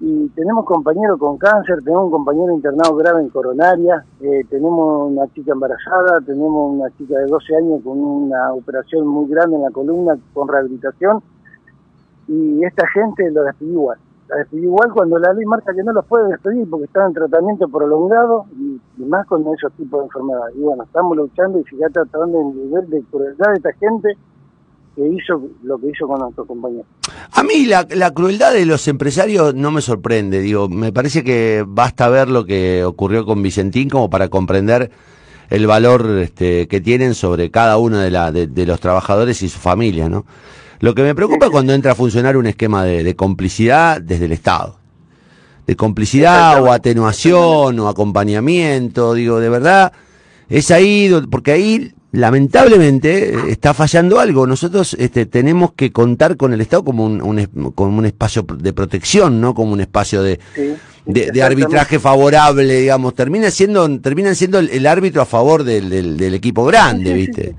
y 0.00 0.28
tenemos 0.30 0.64
compañeros 0.64 1.18
con 1.18 1.36
cáncer, 1.36 1.76
tenemos 1.84 2.06
un 2.06 2.10
compañero 2.10 2.52
internado 2.52 2.96
grave 2.96 3.20
en 3.20 3.28
coronaria, 3.28 4.02
eh, 4.22 4.40
tenemos 4.48 5.12
una 5.12 5.26
chica 5.34 5.52
embarazada, 5.52 6.20
tenemos 6.24 6.72
una 6.74 6.90
chica 6.96 7.18
de 7.18 7.26
12 7.26 7.56
años 7.56 7.82
con 7.84 8.00
una 8.00 8.54
operación 8.54 9.06
muy 9.06 9.28
grande 9.28 9.56
en 9.56 9.62
la 9.62 9.70
columna 9.70 10.18
con 10.32 10.48
rehabilitación 10.48 11.22
y 12.28 12.64
esta 12.64 12.88
gente 12.88 13.30
lo 13.30 13.42
despidió 13.42 13.72
igual. 13.72 13.98
Igual 14.52 14.92
cuando 14.92 15.18
la 15.18 15.32
ley 15.32 15.44
marca 15.44 15.74
que 15.74 15.82
no 15.82 15.92
los 15.92 16.04
puede 16.06 16.28
despedir 16.28 16.68
porque 16.68 16.86
están 16.86 17.08
en 17.08 17.14
tratamiento 17.14 17.68
prolongado 17.68 18.46
y, 18.58 18.80
más 19.02 19.26
con 19.26 19.42
esos 19.42 19.72
tipos 19.72 20.00
de 20.00 20.06
enfermedades. 20.06 20.56
Y 20.56 20.60
bueno, 20.60 20.82
estamos 20.84 21.16
luchando 21.16 21.58
y 21.58 21.64
fíjate 21.64 22.00
hasta 22.00 22.18
dónde 22.18 22.38
el 22.38 22.66
nivel 22.66 22.90
de 22.90 23.02
crueldad 23.10 23.50
de 23.50 23.56
esta 23.56 23.72
gente 23.72 24.08
que 24.94 25.08
hizo 25.08 25.42
lo 25.62 25.78
que 25.78 25.88
hizo 25.88 26.06
con 26.06 26.20
nuestros 26.20 26.46
compañeros. 26.46 26.86
A 27.32 27.42
mí 27.42 27.66
la, 27.66 27.86
la, 27.90 28.12
crueldad 28.12 28.52
de 28.52 28.66
los 28.66 28.86
empresarios 28.88 29.54
no 29.54 29.70
me 29.70 29.80
sorprende, 29.80 30.40
digo, 30.40 30.68
me 30.68 30.92
parece 30.92 31.24
que 31.24 31.64
basta 31.66 32.08
ver 32.08 32.28
lo 32.28 32.44
que 32.44 32.84
ocurrió 32.84 33.24
con 33.24 33.42
Vicentín 33.42 33.88
como 33.88 34.10
para 34.10 34.28
comprender 34.28 34.90
el 35.50 35.66
valor 35.66 36.06
este, 36.20 36.68
que 36.68 36.80
tienen 36.80 37.14
sobre 37.14 37.50
cada 37.50 37.76
uno 37.76 37.98
de, 37.98 38.10
la, 38.10 38.32
de, 38.32 38.66
los 38.66 38.80
trabajadores 38.80 39.42
y 39.42 39.48
su 39.48 39.58
familia, 39.58 40.08
¿no? 40.08 40.24
Lo 40.80 40.94
que 40.94 41.02
me 41.02 41.14
preocupa 41.14 41.46
es 41.46 41.50
cuando 41.50 41.74
entra 41.74 41.92
a 41.92 41.94
funcionar 41.94 42.36
un 42.36 42.46
esquema 42.46 42.84
de, 42.84 43.04
de 43.04 43.14
complicidad 43.14 44.00
desde 44.00 44.24
el 44.24 44.32
Estado. 44.32 44.78
De 45.66 45.76
complicidad 45.76 46.62
o 46.62 46.72
atenuación 46.72 47.78
o 47.78 47.88
acompañamiento, 47.88 49.14
digo, 49.14 49.38
de 49.38 49.48
verdad, 49.50 49.92
es 50.48 50.70
ahí, 50.70 51.10
porque 51.30 51.52
ahí 51.52 51.92
lamentablemente 52.12 53.50
está 53.50 53.74
fallando 53.74 54.18
algo. 54.18 54.46
Nosotros 54.46 54.94
este, 54.98 55.26
tenemos 55.26 55.74
que 55.74 55.92
contar 55.92 56.36
con 56.36 56.52
el 56.52 56.60
Estado 56.60 56.84
como 56.84 57.04
un, 57.04 57.72
como 57.74 57.98
un 57.98 58.06
espacio 58.06 58.42
de 58.42 58.72
protección, 58.72 59.40
no 59.40 59.54
como 59.54 59.72
un 59.72 59.80
espacio 59.80 60.22
de, 60.22 60.40
de, 61.06 61.42
arbitraje 61.42 61.98
favorable, 61.98 62.80
digamos. 62.80 63.14
Termina 63.14 63.50
siendo, 63.50 64.00
terminan 64.00 64.34
siendo 64.34 64.58
el, 64.58 64.86
árbitro 64.86 65.22
a 65.22 65.26
favor 65.26 65.62
del, 65.62 66.16
del, 66.16 66.34
equipo 66.34 66.64
grande, 66.64 67.12
¿viste? 67.12 67.54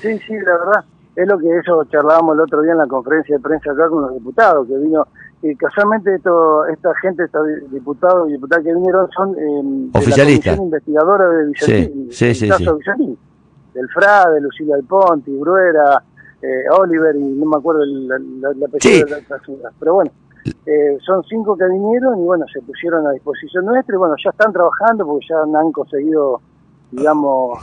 Sí, 0.00 0.08
sí, 0.26 0.34
la 0.34 0.52
verdad. 0.64 0.84
Es 1.16 1.26
lo 1.26 1.38
que 1.38 1.58
eso 1.58 1.84
charlábamos 1.84 2.34
el 2.34 2.40
otro 2.42 2.62
día 2.62 2.72
en 2.72 2.78
la 2.78 2.86
conferencia 2.86 3.36
de 3.36 3.42
prensa 3.42 3.72
acá 3.72 3.88
con 3.88 4.02
los 4.02 4.14
diputados, 4.14 4.66
que 4.68 4.76
vino 4.76 5.06
y 5.42 5.56
casualmente 5.56 6.14
esto, 6.14 6.66
esta 6.66 6.94
gente, 7.00 7.24
estos 7.24 7.46
diputados 7.70 8.28
y 8.28 8.32
diputadas 8.32 8.62
que 8.62 8.74
vinieron 8.74 9.08
son 9.10 9.34
eh, 9.38 9.90
oficialistas, 9.94 10.58
investigadora 10.58 11.28
de 11.28 11.46
Vicentín, 11.46 12.12
sí, 12.12 12.34
sí, 12.34 12.50
sí, 12.50 13.18
del 13.74 13.88
Frade, 13.88 14.40
Lucila 14.40 14.74
Alponte, 14.74 15.30
Bruera, 15.30 16.02
eh, 16.42 16.64
Oliver 16.78 17.16
y 17.16 17.22
no 17.22 17.46
me 17.46 17.56
acuerdo 17.56 17.84
la, 17.84 18.16
apellido 18.66 19.06
de 19.06 19.10
la 19.10 19.18
otra 19.18 19.40
Pero 19.78 19.94
bueno, 19.94 20.10
eh, 20.66 20.98
son 21.04 21.22
cinco 21.24 21.56
que 21.56 21.66
vinieron 21.68 22.20
y 22.20 22.24
bueno, 22.24 22.44
se 22.52 22.60
pusieron 22.60 23.06
a 23.06 23.12
disposición 23.12 23.64
nuestra 23.64 23.94
y 23.94 23.98
bueno, 23.98 24.14
ya 24.22 24.30
están 24.30 24.52
trabajando 24.52 25.06
porque 25.06 25.26
ya 25.26 25.58
han 25.58 25.72
conseguido, 25.72 26.42
digamos, 26.90 27.58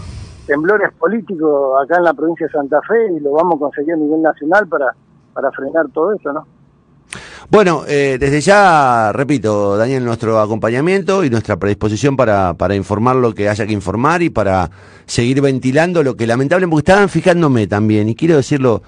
temblores 0.47 0.91
políticos 0.93 1.75
acá 1.83 1.97
en 1.97 2.03
la 2.05 2.13
provincia 2.13 2.47
de 2.47 2.53
Santa 2.53 2.79
Fe 2.87 3.13
y 3.15 3.19
lo 3.19 3.33
vamos 3.33 3.55
a 3.55 3.59
conseguir 3.59 3.93
a 3.93 3.97
nivel 3.97 4.21
nacional 4.21 4.67
para, 4.67 4.95
para 5.33 5.51
frenar 5.51 5.87
todo 5.93 6.13
eso, 6.13 6.33
¿no? 6.33 6.47
Bueno, 7.49 7.83
eh, 7.87 8.17
desde 8.19 8.41
ya, 8.41 9.11
repito, 9.13 9.77
Daniel, 9.77 10.03
nuestro 10.03 10.39
acompañamiento 10.39 11.23
y 11.23 11.29
nuestra 11.29 11.55
predisposición 11.55 12.17
para, 12.17 12.55
para 12.55 12.75
informar 12.75 13.15
lo 13.15 13.33
que 13.33 13.47
haya 13.47 13.65
que 13.65 13.71
informar 13.71 14.21
y 14.21 14.29
para 14.29 14.69
seguir 15.05 15.39
ventilando 15.39 16.03
lo 16.03 16.17
que 16.17 16.27
lamentablemente, 16.27 16.71
porque 16.71 16.91
estaban 16.91 17.07
fijándome 17.07 17.67
también, 17.67 18.09
y 18.09 18.15
quiero 18.15 18.35
decirlo, 18.35 18.81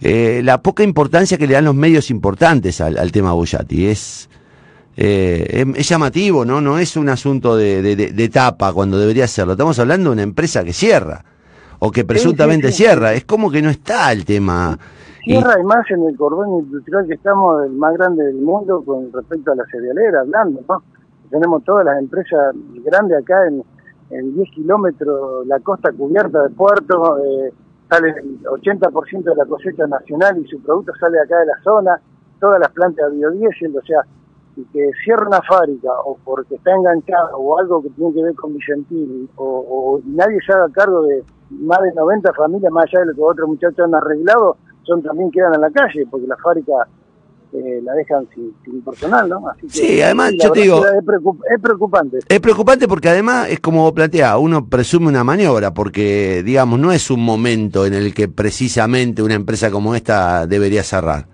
eh, 0.00 0.42
la 0.44 0.60
poca 0.60 0.82
importancia 0.82 1.38
que 1.38 1.46
le 1.46 1.54
dan 1.54 1.64
los 1.64 1.74
medios 1.74 2.10
importantes 2.10 2.80
al, 2.80 3.10
tema 3.12 3.32
Bullati. 3.32 3.86
Es, 3.86 4.28
eh, 4.96 5.64
es, 5.76 5.88
llamativo, 5.88 6.44
¿no? 6.44 6.60
No 6.60 6.78
es 6.78 6.96
un 6.96 7.08
asunto 7.08 7.56
de, 7.56 7.82
de, 7.82 8.24
etapa 8.24 8.72
cuando 8.72 8.98
debería 8.98 9.26
serlo. 9.26 9.52
Estamos 9.52 9.78
hablando 9.78 10.10
de 10.10 10.14
una 10.14 10.22
empresa 10.22 10.64
que 10.64 10.72
cierra 10.72 11.24
o 11.78 11.90
que 11.90 12.04
presuntamente 12.04 12.72
cierra. 12.72 13.12
Es 13.12 13.24
como 13.24 13.50
que 13.50 13.60
no 13.62 13.70
está 13.70 14.12
el 14.12 14.24
tema 14.24 14.78
Tierra 15.24 15.58
y 15.58 15.64
más 15.64 15.90
en 15.90 16.02
el 16.02 16.16
cordón 16.18 16.60
industrial 16.60 17.06
que 17.06 17.14
estamos, 17.14 17.64
el 17.64 17.72
más 17.72 17.94
grande 17.94 18.24
del 18.24 18.36
mundo 18.36 18.82
con 18.84 19.10
respecto 19.10 19.52
a 19.52 19.54
la 19.54 19.64
cerealera, 19.70 20.20
hablando, 20.20 20.60
¿no? 20.68 20.82
Tenemos 21.30 21.64
todas 21.64 21.86
las 21.86 21.98
empresas 21.98 22.54
grandes 22.84 23.22
acá 23.22 23.46
en, 23.48 23.64
en 24.10 24.34
10 24.34 24.50
kilómetros, 24.50 25.46
la 25.46 25.60
costa 25.60 25.92
cubierta 25.92 26.42
de 26.42 26.50
puertos, 26.50 27.20
eh, 27.24 27.52
sale 27.88 28.10
el 28.10 28.42
80% 28.42 29.24
de 29.24 29.34
la 29.34 29.46
cosecha 29.46 29.86
nacional 29.86 30.44
y 30.44 30.46
su 30.46 30.60
producto 30.60 30.92
sale 31.00 31.18
acá 31.18 31.40
de 31.40 31.46
la 31.46 31.62
zona, 31.62 31.98
todas 32.38 32.60
las 32.60 32.70
plantas 32.72 33.10
de 33.10 33.16
biodiesel, 33.16 33.74
o 33.78 33.82
sea, 33.82 34.02
y 34.56 34.64
que 34.66 34.90
cierra 35.04 35.26
una 35.26 35.42
fábrica 35.42 35.90
o 36.04 36.16
porque 36.24 36.54
está 36.54 36.72
enganchado 36.72 37.36
o 37.36 37.58
algo 37.58 37.82
que 37.82 37.90
tiene 37.90 38.12
que 38.14 38.22
ver 38.22 38.34
con 38.34 38.54
Vicentín 38.54 39.28
o, 39.36 39.44
o 39.44 40.00
nadie 40.04 40.38
se 40.46 40.52
haga 40.52 40.68
cargo 40.72 41.02
de 41.02 41.24
más 41.50 41.80
de 41.82 41.92
90 41.94 42.32
familias 42.32 42.72
más 42.72 42.84
allá 42.84 43.00
de 43.00 43.06
lo 43.06 43.14
que 43.14 43.22
otros 43.22 43.48
muchachos 43.48 43.80
han 43.80 43.94
arreglado, 43.94 44.56
son 44.82 45.02
también 45.02 45.30
quedan 45.30 45.54
en 45.54 45.60
la 45.60 45.70
calle, 45.70 46.06
porque 46.10 46.26
la 46.26 46.36
fábrica 46.36 46.72
eh, 47.52 47.80
la 47.82 47.92
dejan 47.94 48.26
sin, 48.34 48.82
personal, 48.82 49.28
¿no? 49.28 49.48
Así 49.48 49.66
que, 49.68 49.72
sí, 49.72 50.02
además 50.02 50.32
yo 50.42 50.50
te 50.50 50.62
digo... 50.62 50.84
Es, 50.84 51.60
preocupante. 51.60 52.18
Es 52.28 52.40
preocupante 52.40 52.88
porque 52.88 53.08
además 53.08 53.48
es 53.48 53.60
como 53.60 53.92
plantea, 53.94 54.36
uno 54.38 54.68
presume 54.68 55.08
una 55.08 55.24
maniobra, 55.24 55.72
porque 55.72 56.42
digamos, 56.44 56.78
no 56.80 56.92
es 56.92 57.10
un 57.10 57.24
momento 57.24 57.86
en 57.86 57.94
el 57.94 58.12
que 58.12 58.28
precisamente 58.28 59.22
una 59.22 59.34
empresa 59.34 59.70
como 59.70 59.94
esta 59.94 60.46
debería 60.46 60.82
cerrar. 60.82 61.26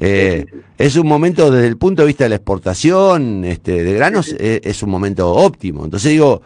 Eh, 0.00 0.46
es 0.78 0.96
un 0.96 1.06
momento 1.06 1.50
desde 1.50 1.68
el 1.68 1.76
punto 1.76 2.02
de 2.02 2.08
vista 2.08 2.24
de 2.24 2.30
la 2.30 2.36
exportación 2.36 3.44
este, 3.44 3.84
de 3.84 3.92
granos, 3.94 4.34
es, 4.38 4.82
un 4.82 4.90
momento 4.90 5.30
óptimo. 5.30 5.84
Entonces 5.84 6.12
digo, 6.12 6.40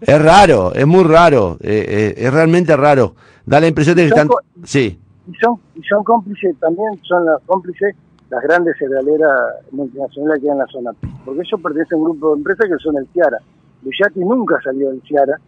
es 0.00 0.22
raro, 0.22 0.72
es 0.74 0.86
muy 0.86 1.04
raro, 1.04 1.58
eh, 1.60 2.14
es 2.16 2.32
realmente 2.32 2.76
raro. 2.76 3.14
Da 3.44 3.60
la 3.60 3.66
impresión 3.66 3.96
de 3.96 4.02
que 4.02 4.08
están... 4.08 4.28
Sí 4.64 4.98
y 5.26 5.34
son, 5.34 5.58
y 5.74 5.82
son 5.82 6.02
cómplices 6.04 6.56
también, 6.58 6.88
son 7.02 7.24
las 7.24 7.40
cómplices 7.46 7.94
las 8.30 8.42
grandes 8.42 8.76
cerealeras 8.78 9.30
multinacionales 9.72 10.40
que 10.40 10.48
hay 10.48 10.52
en 10.52 10.58
la 10.58 10.66
zona, 10.66 10.90
porque 11.24 11.42
ellos 11.42 11.60
pertenecen 11.60 11.98
a 11.98 11.98
un 11.98 12.04
grupo 12.04 12.30
de 12.30 12.38
empresas 12.38 12.66
que 12.66 12.82
son 12.82 12.96
el 12.96 13.06
Ciara. 13.08 13.38
Bullati 13.82 14.20
nunca 14.20 14.58
salió 14.64 14.88
del 14.88 15.02
Ciara, 15.02 15.38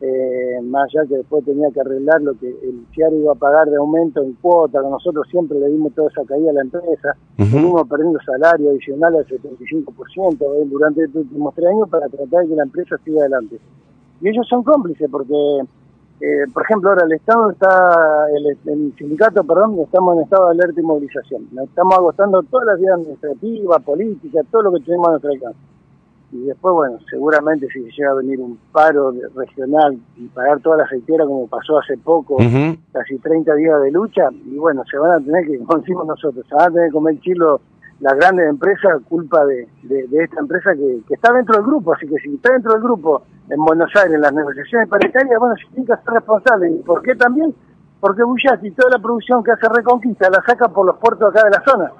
eh, 0.00 0.60
más 0.62 0.84
allá 0.84 1.08
que 1.08 1.16
después 1.16 1.44
tenía 1.44 1.70
que 1.70 1.80
arreglar 1.80 2.22
lo 2.22 2.38
que 2.38 2.48
el 2.48 2.86
Ciara 2.94 3.14
iba 3.14 3.32
a 3.32 3.34
pagar 3.34 3.68
de 3.68 3.76
aumento 3.76 4.22
en 4.22 4.34
cuota, 4.34 4.80
que 4.80 4.88
nosotros 4.88 5.26
siempre 5.30 5.58
le 5.58 5.68
dimos 5.68 5.92
toda 5.94 6.08
esa 6.08 6.24
caída 6.24 6.50
a 6.50 6.54
la 6.54 6.62
empresa, 6.62 7.16
uh 7.38 7.86
perdiendo 7.88 8.18
salario 8.24 8.70
adicional 8.70 9.16
al 9.16 9.26
75% 9.26 10.38
eh, 10.40 10.66
durante 10.66 11.04
estos 11.04 11.22
últimos 11.22 11.54
tres 11.54 11.68
años 11.68 11.88
para 11.88 12.08
tratar 12.08 12.42
de 12.42 12.48
que 12.48 12.54
la 12.54 12.62
empresa 12.62 12.96
siga 13.04 13.20
adelante. 13.20 13.58
Y 14.20 14.28
ellos 14.28 14.46
son 14.48 14.62
cómplices 14.62 15.08
porque 15.10 15.34
eh, 16.20 16.46
por 16.52 16.64
ejemplo, 16.64 16.90
ahora 16.90 17.04
el 17.06 17.12
Estado 17.12 17.50
está, 17.50 18.26
el, 18.34 18.92
sindicato, 18.96 19.44
perdón, 19.44 19.78
estamos 19.78 20.16
en 20.16 20.24
estado 20.24 20.46
de 20.46 20.50
alerta 20.50 20.80
y 20.80 20.84
movilización. 20.84 21.46
Nos 21.52 21.68
estamos 21.68 21.94
agotando 21.94 22.42
todas 22.42 22.66
las 22.66 22.80
vías 22.80 22.94
administrativas, 22.94 23.82
políticas, 23.84 24.46
todo 24.50 24.62
lo 24.62 24.72
que 24.72 24.80
tenemos 24.80 25.06
a 25.06 25.10
nuestro 25.12 25.30
alcance. 25.30 25.58
Y 26.30 26.44
después, 26.44 26.74
bueno, 26.74 26.98
seguramente 27.08 27.68
si 27.68 27.80
llega 27.80 28.10
a 28.10 28.14
venir 28.14 28.38
un 28.38 28.58
paro 28.70 29.12
regional 29.34 29.98
y 30.16 30.26
pagar 30.28 30.60
toda 30.60 30.78
la 30.78 30.84
aceitera 30.84 31.24
como 31.24 31.46
pasó 31.46 31.78
hace 31.78 31.96
poco, 31.96 32.36
casi 32.92 33.18
30 33.18 33.54
días 33.54 33.80
de 33.82 33.90
lucha, 33.90 34.28
y 34.44 34.56
bueno, 34.56 34.82
se 34.90 34.98
van 34.98 35.12
a 35.12 35.24
tener 35.24 35.46
que, 35.46 35.58
como 35.64 35.78
decimos 35.78 36.06
nosotros, 36.06 36.44
se 36.46 36.54
van 36.54 36.70
a 36.70 36.74
tener 36.74 36.88
que 36.88 36.92
comer 36.92 37.18
chilo 37.20 37.60
las 38.00 38.14
grandes 38.14 38.48
empresas 38.48 39.00
culpa 39.08 39.44
de, 39.44 39.66
de, 39.82 40.22
esta 40.22 40.40
empresa 40.40 40.72
que, 40.74 41.00
que, 41.08 41.14
está 41.14 41.32
dentro 41.32 41.56
del 41.56 41.64
grupo, 41.64 41.94
así 41.94 42.06
que 42.06 42.16
si 42.18 42.34
está 42.34 42.52
dentro 42.52 42.72
del 42.74 42.82
grupo 42.82 43.22
en 43.50 43.64
Buenos 43.64 43.90
Aires, 43.96 44.14
en 44.14 44.20
las 44.20 44.32
negociaciones 44.32 44.88
paritarias, 44.88 45.38
bueno, 45.40 45.56
se 45.56 45.74
tiene 45.74 45.86
que 45.86 45.96
ser 45.96 46.14
responsable. 46.14 46.70
¿Y 46.70 46.82
por 46.82 47.02
qué 47.02 47.16
también? 47.16 47.52
Porque 47.98 48.22
Bullati, 48.22 48.70
toda 48.72 48.90
la 48.90 49.02
producción 49.02 49.42
que 49.42 49.50
hace 49.50 49.66
Reconquista, 49.68 50.30
la 50.30 50.42
saca 50.46 50.68
por 50.68 50.86
los 50.86 50.96
puertos 50.98 51.30
acá 51.30 51.44
de 51.44 51.50
la 51.50 51.62
zona. 51.66 51.92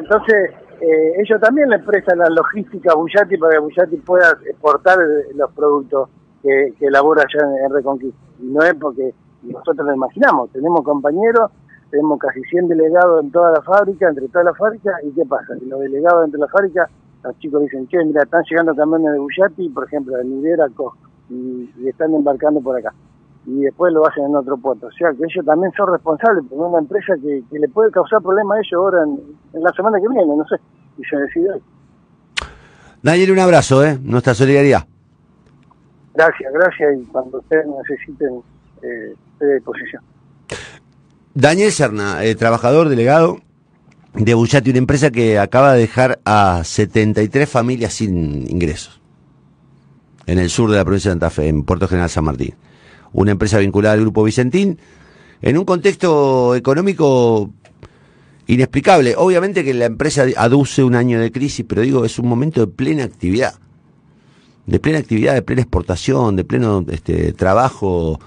Entonces, 0.00 0.50
eh, 0.80 1.20
ellos 1.20 1.40
también 1.40 1.68
le 1.68 1.78
prestan 1.80 2.18
la 2.18 2.28
logística 2.28 2.92
a 2.92 2.96
Bullati 2.96 3.36
para 3.36 3.54
que 3.54 3.58
Bullati 3.60 3.96
pueda 3.98 4.38
exportar 4.46 4.98
los 5.34 5.52
productos 5.52 6.08
que, 6.42 6.74
elabora 6.80 7.22
allá 7.22 7.48
en, 7.64 7.72
Reconquista. 7.72 8.18
Y 8.40 8.46
no 8.46 8.62
es 8.62 8.74
porque 8.74 9.14
nosotros 9.42 9.86
lo 9.86 9.94
imaginamos, 9.94 10.50
tenemos 10.50 10.82
compañeros, 10.82 11.50
tenemos 11.90 12.18
casi 12.18 12.42
100 12.42 12.68
delegados 12.68 13.22
en 13.24 13.30
toda 13.30 13.52
la 13.52 13.62
fábrica, 13.62 14.08
entre 14.08 14.28
todas 14.28 14.46
las 14.46 14.56
fábricas, 14.56 14.94
¿y 15.04 15.10
qué 15.12 15.24
pasa? 15.24 15.54
Los 15.66 15.80
delegados 15.80 16.24
entre 16.24 16.40
las 16.40 16.50
fábricas, 16.50 16.90
los 17.24 17.38
chicos 17.38 17.62
dicen, 17.62 17.88
che, 17.88 18.04
mira, 18.04 18.22
están 18.22 18.42
llegando 18.48 18.74
camiones 18.74 19.12
de 19.12 19.18
Bullati, 19.18 19.68
por 19.70 19.84
ejemplo, 19.84 20.16
de 20.16 20.24
Nidera, 20.24 20.66
y, 21.30 21.70
y 21.78 21.88
están 21.88 22.14
embarcando 22.14 22.60
por 22.60 22.76
acá 22.78 22.92
y 23.46 23.60
después 23.60 23.92
lo 23.92 24.06
hacen 24.06 24.24
en 24.24 24.36
otro 24.36 24.56
puerto. 24.56 24.86
O 24.86 24.92
sea 24.92 25.10
que 25.10 25.24
ellos 25.24 25.44
también 25.44 25.72
son 25.76 25.90
responsables 25.90 26.44
por 26.48 26.66
una 26.66 26.78
empresa 26.78 27.14
que, 27.20 27.42
le 27.50 27.68
puede 27.68 27.90
causar 27.90 28.20
problemas 28.22 28.58
a 28.58 28.60
ellos 28.60 28.72
ahora 28.74 29.04
en, 29.04 29.62
la 29.62 29.72
semana 29.72 29.98
que 29.98 30.08
viene, 30.08 30.36
no 30.36 30.44
sé, 30.46 30.56
y 30.98 31.04
se 31.04 31.16
decide 31.16 31.54
hoy. 31.54 31.62
Daniel, 33.02 33.32
un 33.32 33.38
abrazo, 33.38 33.84
¿eh? 33.84 33.98
Nuestra 34.02 34.34
solidaridad. 34.34 34.86
Gracias, 36.14 36.52
gracias, 36.52 36.98
y 36.98 37.04
cuando 37.04 37.38
ustedes 37.38 37.64
necesiten, 37.66 38.42
eh, 38.82 39.14
estoy 39.32 39.50
a 39.50 39.54
disposición. 39.54 40.02
Daniel 41.32 41.70
Serna, 41.70 42.24
eh, 42.24 42.34
trabajador 42.34 42.88
delegado 42.88 43.38
de 44.14 44.34
Bullati, 44.34 44.70
una 44.70 44.80
empresa 44.80 45.10
que 45.10 45.38
acaba 45.38 45.74
de 45.74 45.80
dejar 45.80 46.18
a 46.24 46.64
73 46.64 47.48
familias 47.48 47.92
sin 47.92 48.50
ingresos 48.50 49.00
en 50.26 50.38
el 50.38 50.50
sur 50.50 50.70
de 50.70 50.76
la 50.76 50.84
provincia 50.84 51.10
de 51.10 51.14
Santa 51.14 51.30
Fe, 51.30 51.48
en 51.48 51.62
Puerto 51.62 51.86
General 51.86 52.10
San 52.10 52.24
Martín 52.24 52.54
una 53.12 53.32
empresa 53.32 53.58
vinculada 53.58 53.94
al 53.94 54.00
Grupo 54.00 54.24
Vicentín, 54.24 54.78
en 55.40 55.58
un 55.58 55.64
contexto 55.64 56.54
económico 56.54 57.50
inexplicable. 58.48 59.14
Obviamente 59.16 59.62
que 59.62 59.74
la 59.74 59.86
empresa 59.86 60.26
aduce 60.36 60.82
un 60.82 60.94
año 60.94 61.20
de 61.20 61.30
crisis, 61.30 61.64
pero 61.68 61.82
digo, 61.82 62.04
es 62.04 62.18
un 62.18 62.28
momento 62.28 62.60
de 62.60 62.66
plena 62.66 63.04
actividad, 63.04 63.54
de 64.66 64.80
plena 64.80 64.98
actividad, 64.98 65.34
de 65.34 65.42
plena 65.42 65.62
exportación, 65.62 66.34
de 66.34 66.44
pleno 66.44 66.84
este, 66.90 67.32
trabajo 67.32 68.18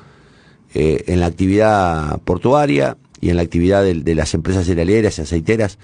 eh, 0.73 1.03
en 1.07 1.19
la 1.19 1.25
actividad 1.25 2.21
portuaria 2.21 2.97
y 3.19 3.29
en 3.29 3.35
la 3.35 3.41
actividad 3.41 3.83
de, 3.83 4.15
las 4.15 4.33
empresas 4.33 4.65
cerealeras 4.65 5.19
y 5.19 5.21
aceiteras. 5.21 5.77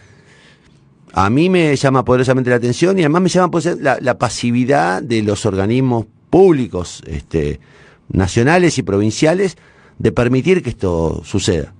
A 1.13 1.29
mí 1.29 1.49
me 1.49 1.75
llama 1.75 2.05
poderosamente 2.05 2.49
la 2.49 2.57
atención 2.57 2.97
y 2.97 3.01
además 3.01 3.21
me 3.23 3.29
llama 3.29 3.59
la, 3.79 3.97
la 3.99 4.17
pasividad 4.17 5.01
de 5.01 5.23
los 5.23 5.45
organismos 5.45 6.05
públicos, 6.29 7.01
este, 7.07 7.59
nacionales 8.09 8.77
y 8.77 8.83
provinciales 8.83 9.57
de 9.99 10.11
permitir 10.11 10.63
que 10.63 10.69
esto 10.69 11.21
suceda. 11.23 11.73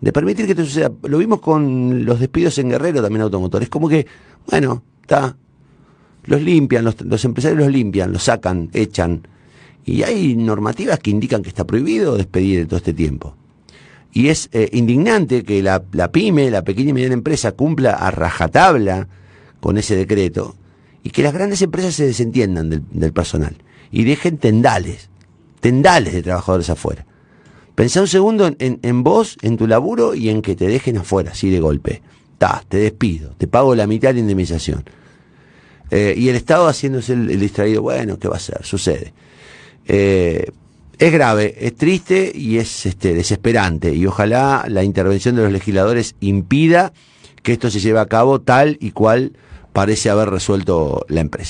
De 0.00 0.12
permitir 0.12 0.46
que 0.46 0.52
esto 0.52 0.64
suceda. 0.64 0.92
Lo 1.02 1.18
vimos 1.18 1.40
con 1.40 2.04
los 2.04 2.20
despidos 2.20 2.58
en 2.58 2.70
Guerrero 2.70 3.02
también 3.02 3.22
automotores. 3.22 3.68
Como 3.68 3.88
que, 3.88 4.06
bueno, 4.46 4.82
está. 5.02 5.36
Los 6.26 6.40
limpian, 6.40 6.84
los, 6.84 7.24
empresarios 7.24 7.58
los 7.58 7.70
limpian, 7.70 8.12
los 8.12 8.24
sacan, 8.24 8.70
echan. 8.72 9.28
Y 9.84 10.02
hay 10.02 10.36
normativas 10.36 10.98
que 10.98 11.10
indican 11.10 11.42
que 11.42 11.50
está 11.50 11.66
prohibido 11.66 12.16
despedir 12.16 12.60
en 12.60 12.68
todo 12.68 12.78
este 12.78 12.94
tiempo. 12.94 13.36
Y 14.10 14.28
es 14.28 14.48
eh, 14.52 14.70
indignante 14.72 15.42
que 15.42 15.62
la, 15.62 15.82
pyme, 16.10 16.50
la 16.50 16.62
pequeña 16.62 16.90
y 16.90 16.92
mediana 16.94 17.14
empresa, 17.14 17.52
cumpla 17.52 17.92
a 17.92 18.10
rajatabla 18.10 19.08
con 19.60 19.76
ese 19.76 19.96
decreto 19.96 20.54
y 21.02 21.10
que 21.10 21.22
las 21.22 21.34
grandes 21.34 21.60
empresas 21.60 21.94
se 21.94 22.06
desentiendan 22.06 22.70
del, 22.70 22.82
del 22.90 23.12
personal 23.12 23.56
y 23.90 24.04
dejen 24.04 24.38
tendales 24.38 25.10
tendales 25.64 26.12
de 26.12 26.22
trabajadores 26.22 26.68
afuera. 26.68 27.06
Pensá 27.74 28.02
un 28.02 28.06
segundo 28.06 28.54
en, 28.58 29.02
vos, 29.02 29.38
en 29.40 29.56
tu 29.56 29.66
laburo 29.66 30.14
y 30.14 30.28
en 30.28 30.42
que 30.42 30.54
te 30.54 30.66
dejen 30.66 30.98
afuera, 30.98 31.30
así 31.30 31.48
de 31.48 31.58
golpe. 31.58 32.02
Ta, 32.36 32.62
te 32.68 32.76
despido, 32.76 33.30
te 33.38 33.46
pago 33.46 33.74
la 33.74 33.86
mitad 33.86 34.10
de 34.10 34.16
la 34.16 34.20
indemnización. 34.20 34.84
Eh, 35.90 36.12
y 36.18 36.28
el 36.28 36.36
Estado 36.36 36.68
haciéndose 36.68 37.14
el, 37.14 37.40
distraído, 37.40 37.80
bueno, 37.80 38.18
¿qué 38.18 38.28
va 38.28 38.36
a 38.36 38.40
ser? 38.40 38.62
Sucede. 38.62 39.14
Eh, 39.86 40.50
es 40.98 41.12
grave, 41.14 41.54
es 41.58 41.74
triste 41.76 42.30
y 42.34 42.58
es 42.58 42.84
este, 42.84 43.14
desesperante. 43.14 43.94
Y 43.94 44.04
ojalá 44.04 44.66
la 44.68 44.84
intervención 44.84 45.34
de 45.34 45.44
los 45.44 45.52
legisladores 45.52 46.14
impida 46.20 46.92
que 47.42 47.54
esto 47.54 47.70
se 47.70 47.80
lleve 47.80 48.00
a 48.00 48.06
cabo 48.06 48.42
tal 48.42 48.76
y 48.82 48.90
cual 48.90 49.32
parece 49.72 50.10
haber 50.10 50.28
resuelto 50.28 51.06
la 51.08 51.22
empresa. 51.22 51.42